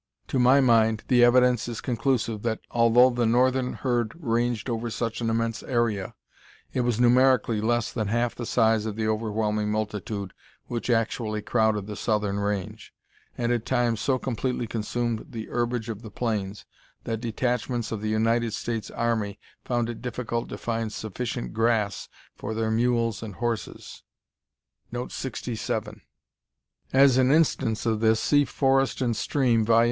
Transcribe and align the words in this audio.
To 0.29 0.39
my 0.39 0.61
mind, 0.61 1.03
the 1.09 1.23
evidence 1.23 1.67
is 1.67 1.79
conclusive 1.79 2.41
that, 2.41 2.59
although 2.71 3.11
the 3.11 3.27
northern 3.27 3.73
herd 3.73 4.13
ranged 4.15 4.67
over 4.67 4.89
such 4.89 5.21
an 5.21 5.29
immense 5.29 5.61
area, 5.61 6.15
it 6.73 6.81
was 6.81 6.99
numerically 6.99 7.61
less 7.61 7.93
than 7.93 8.07
half 8.07 8.33
the 8.33 8.47
size 8.47 8.87
of 8.87 8.95
the 8.95 9.07
overwhelming 9.07 9.69
multitude 9.69 10.33
which 10.65 10.89
actually 10.89 11.43
crowded 11.43 11.85
the 11.85 11.95
southern 11.95 12.39
range, 12.39 12.95
and 13.37 13.51
at 13.51 13.63
times 13.67 14.01
so 14.01 14.17
completely 14.17 14.65
consumed 14.65 15.27
the 15.29 15.45
herbage 15.49 15.87
of 15.87 16.01
the 16.01 16.09
plains 16.09 16.65
that 17.03 17.21
detachments 17.21 17.91
of 17.91 18.01
the 18.01 18.09
United 18.09 18.55
States 18.55 18.89
Army 18.89 19.39
found 19.63 19.87
it 19.87 20.01
difficult 20.01 20.49
to 20.49 20.57
find 20.57 20.91
sufficient 20.91 21.53
grass 21.53 22.09
for 22.35 22.55
their 22.55 22.71
mules 22.71 23.21
and 23.21 23.35
horses. 23.35 24.01
[Note 24.91 25.11
67: 25.11 26.01
As 26.91 27.19
an 27.19 27.31
instance 27.31 27.85
of 27.85 27.99
this, 27.99 28.19
see 28.19 28.45
Forest 28.45 28.99
and 29.01 29.15
Stream, 29.15 29.63
vol. 29.63 29.79